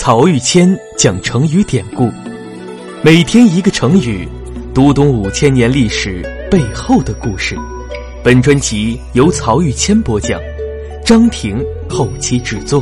[0.00, 2.08] 曹玉谦讲成语典故，
[3.02, 4.28] 每天一个成语，
[4.72, 7.56] 读懂五千年历史背后的故事。
[8.22, 10.40] 本专辑由曹玉谦播讲，
[11.04, 12.80] 张婷后期制作。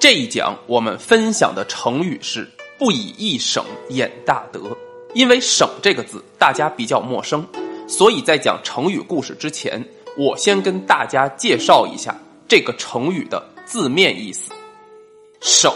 [0.00, 2.44] 这一讲我们分享的成语是
[2.80, 4.76] “不以一省掩大德”。
[5.14, 7.46] 因为“省”这个字大家比较陌生，
[7.86, 9.82] 所以在讲成语故事之前，
[10.18, 12.16] 我先跟大家介绍一下
[12.48, 14.52] 这个成语的字面意思。
[15.40, 15.72] “省”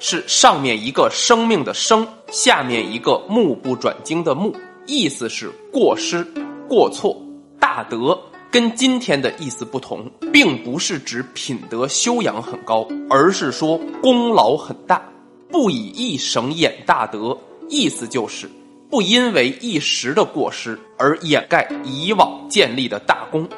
[0.00, 4.54] 是上面一个生命的“生”，下面一个目不转睛的“目”，
[4.86, 6.26] 意思是过失、
[6.68, 7.16] 过错。
[7.60, 8.18] 大德
[8.50, 15.00] 跟今天的意思不同，并不是指品德修养很高，而是说功劳很大。
[15.48, 18.50] 不以一省掩大德，意思就是。
[18.92, 23.48] 不因为一时的过失而掩盖以往建立的大功，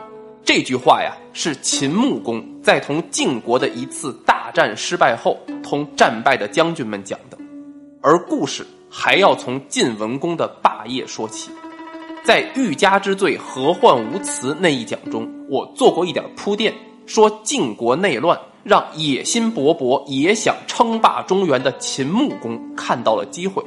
[0.44, 7.36] 这句话呀是秦穆公在同晋国的一次大战失败后，同战败的将军们讲的。
[8.00, 11.50] 而故事还要从晋文公的霸业说起。
[12.22, 16.72] 在“欲加之罪，何患无辞”那一讲中，我做过一点铺垫，
[17.06, 23.60] 说晋国内乱，让野心勃勃也想称霸中原的秦穆公看到了机会。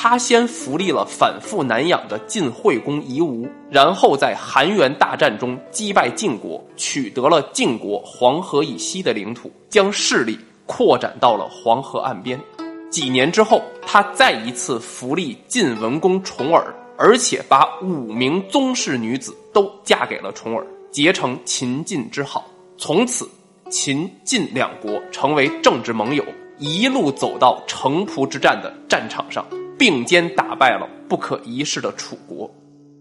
[0.00, 12.40] 他先扶立了反复难养的晋惠公夷吾，然后在韩元大战中击败晋国，取得了晋国黄河以西的领土，将势力扩展到了黄河岸边。
[12.88, 22.46] 几年之后，他再一次扶立晋文公重耳，而且把五名宗室女子都嫁给了重耳，结成秦晋之好。
[22.76, 23.28] 从此，
[23.68, 26.24] 秦晋两国成为政治盟友，
[26.56, 29.44] 一路走到城濮之战的战场上。
[29.78, 32.50] 并肩打败了不可一世的楚国。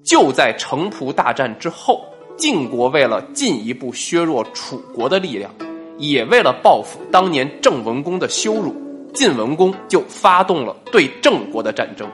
[0.03, 2.05] 就在城濮大战之后，
[2.37, 5.51] 晋国为了进一步削弱楚国的力量，
[5.97, 8.73] 也为了报复当年郑文公的羞辱，
[9.13, 12.09] 晋文公就发动了对郑国的战争。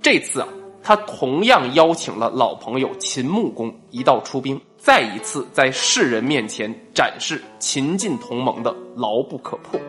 [0.00, 0.46] 这次啊，
[0.82, 9.80] 他同样邀请了老朋友秦穆公一道出兵，再一次在世人面前展示秦晋同盟的牢不可破。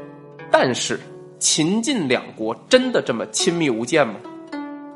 [0.50, 1.00] 但是。
[1.40, 4.16] 秦晋两国真的这么亲密无间吗？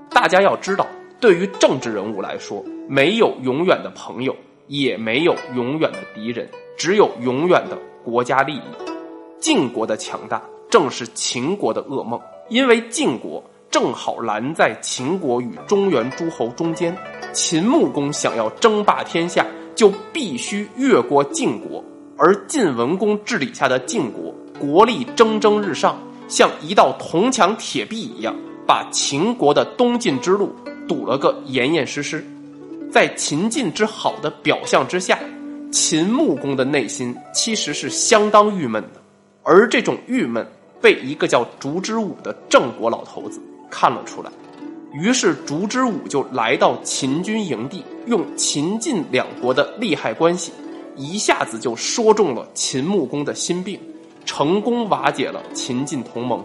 [0.10, 0.88] 大家要知道，
[1.20, 4.36] 对于政治人物来说，没有永远的朋友，
[4.66, 8.62] 也没有永远的敌人，只有永远的国家利益。
[9.40, 12.20] 晋国的强大正是秦国的噩梦，
[12.50, 16.96] 因为晋国正好拦在秦国与中原诸侯中间。
[17.34, 21.84] 秦穆公想要争霸天下，就必须越过晋国，
[22.18, 25.96] 而晋文公治理下的晋国国力蒸蒸日上。
[26.32, 28.34] 像一道铜墙铁壁一样，
[28.66, 30.56] 把秦国的东进之路
[30.88, 32.26] 堵了个严严实实。
[32.90, 35.20] 在秦晋之好的表象之下，
[35.74, 39.02] 秦穆公的内心其实是相当郁闷的。
[39.44, 40.48] 而这种郁闷
[40.82, 44.32] 被一个叫烛之武的郑国老头子看了出来，
[44.94, 50.54] 于是烛之武就来到秦军营地，用秦晋两国的利害关系，
[50.96, 53.78] 一下子就说中了秦穆公的心病。
[54.26, 56.44] 成功瓦解了秦晋同盟，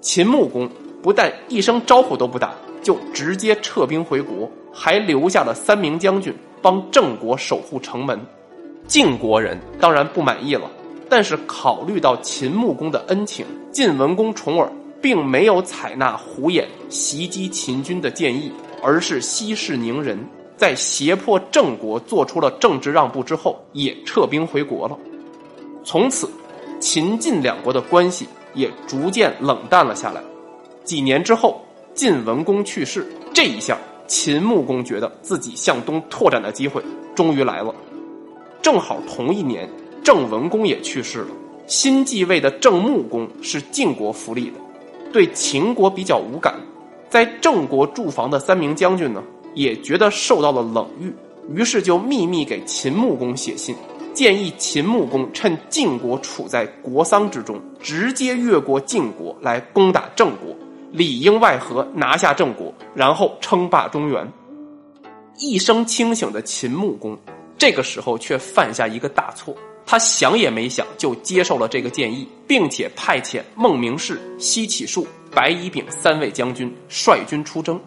[0.00, 0.68] 秦穆公
[1.02, 8.18] 不但一声招呼都不打，就直接撤兵回国，还留下了三名将军帮郑国守护城门。
[8.86, 10.70] 晋国人当然不满意了，
[11.08, 18.50] 但是考虑到秦穆公的恩情，晋文公重耳并没有采纳胡衍袭击秦军的建议，
[18.82, 20.18] 而是息事宁人，
[20.56, 24.96] 在胁迫郑国做出了政治让步之后，也撤兵回国了。
[25.84, 26.28] 从此。
[26.80, 30.22] 秦晋两国的关系也逐渐冷淡了下来。
[30.84, 31.60] 几年之后，
[31.94, 36.82] 晋文公去世，这一下，秦穆公觉得自己向东拓展的机会
[37.14, 37.74] 终于来了。
[38.62, 39.68] 正好同一年，
[40.02, 41.28] 郑文公也去世了。
[41.66, 44.54] 新继位的郑穆公是晋国扶立的，
[45.12, 46.54] 对秦国比较无感。
[47.10, 49.22] 在郑国驻防的三名将军呢，
[49.54, 51.12] 也觉得受到了冷遇，
[51.54, 53.76] 于是就秘密给秦穆公写信。
[54.18, 60.52] 建议秦穆公趁晋国处在国丧之中，直接越过晋国来攻打郑国，
[60.90, 64.28] 里应外合拿下郑国，然后称霸中原。
[65.38, 67.16] 一生清醒的秦穆公，
[67.56, 69.54] 这个时候却犯下一个大错。
[69.86, 77.80] 他想也没想就接受了这个建议，并且派遣孟明视、西乞术、白乙丙三位将军率军出征。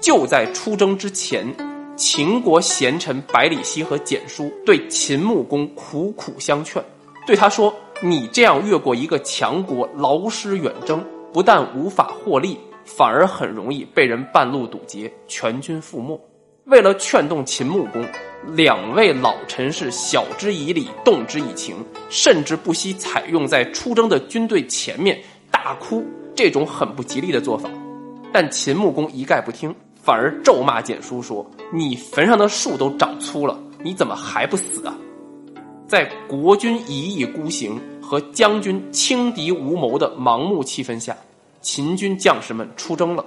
[0.00, 1.75] 就在出征之前。
[1.96, 6.82] 秦国贤臣百里奚和蹇叔对秦穆公苦苦相劝，
[7.26, 11.02] 对他说：“你这样越过一个强国，劳师远征，
[11.32, 16.20] 不但无法获利，反而很容易被人半路堵截，全军覆没。”
[16.66, 18.04] 为了劝动秦穆公，
[18.54, 21.76] 两位老臣是晓之以理，动之以情，
[22.10, 25.18] 甚至不惜采用在出征的军队前面
[25.50, 26.04] 大哭
[26.34, 27.70] 这种很不吉利的做法。
[28.32, 34.96] 但秦穆公一概不听，反而咒骂简书说：“你坟上的树都长粗了，你怎么还不死啊？”
[35.86, 41.16] 在国君一意孤行和将军轻敌无谋的盲目气氛下，
[41.60, 43.24] 秦军将士们出征了。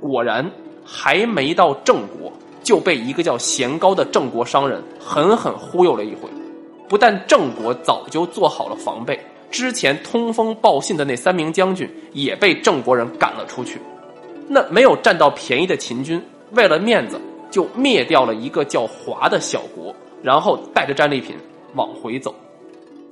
[0.00, 0.50] 果然，
[0.84, 2.32] 还没到郑国，
[2.62, 6.30] 就被一个叫贤高的郑国商人狠狠忽悠了一回。
[6.88, 9.18] 不但郑国早就做好了防备，
[9.50, 13.78] 之前通风报信的那三名将军也被郑国人赶了出去。
[14.48, 16.22] 那没有占到便宜的秦军，
[16.52, 17.20] 为了面子，
[17.52, 21.36] 就灭掉了一个叫华的小国，然后带着战利品
[21.76, 22.34] 往回走。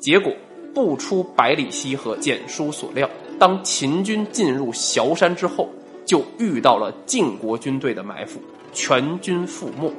[0.01, 0.33] 结果
[0.75, 3.09] 不出百里奚和简书所料，
[3.39, 5.69] 当秦军进入崤山之后，
[6.05, 8.41] 就遇到了晋国军队的埋伏，
[8.73, 9.93] 全军覆没。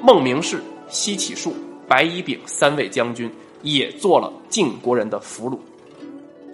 [0.00, 1.52] 孟明视、西乞术、
[1.86, 3.30] 白乙丙三位将军
[3.62, 5.58] 也做了晋国人的俘虏。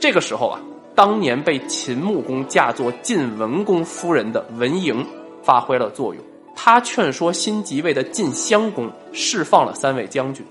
[0.01, 0.61] 这个时候啊。
[0.97, 5.05] 当年被秦穆公嫁作晋文公夫人的文嬴
[5.43, 6.25] 发挥了作用，
[6.59, 10.45] 他劝说新即位的晋襄公释放了三位将军，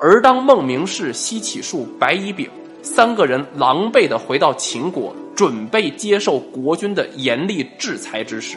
[0.00, 2.50] 而当孟明视、西乞术、白乙丙
[2.82, 8.56] 三个人狼狈的回到秦国，准备接受国君的严厉制裁之时，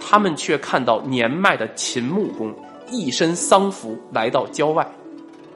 [0.00, 2.52] 他们却看到年迈的秦穆公
[2.90, 4.84] 一身丧服来到郊外，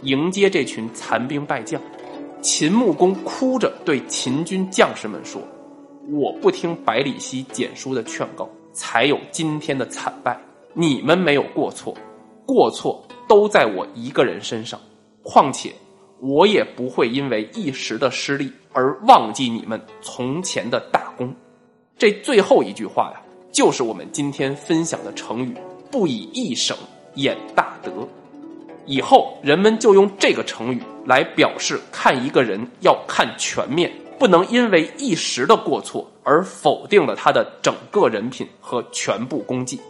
[0.03, 1.81] 迎接这群残兵败将。
[2.43, 5.43] 秦穆公哭着对秦军将士们说
[6.13, 10.39] ：“我不听百里奚、简书的劝告，才有今天的惨败。
[10.79, 11.97] 你们没有过错，
[12.45, 14.79] 过错都在我一个人身上。
[15.23, 15.73] 况且，
[16.21, 21.35] 我也不会因为一时的失利而忘记你们从前的大功。”
[21.97, 25.57] 这最后一句话呀，就是我们今天分享的成语
[25.91, 26.77] “不以一省
[27.15, 27.91] 掩大德”。
[28.85, 39.81] 以后人们就用这个成语来表示看一个人要看全面，不能因为一时的过错而否定了他的整个人品和全部功绩。